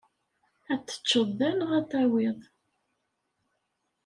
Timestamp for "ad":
0.71-0.79, 1.77-1.85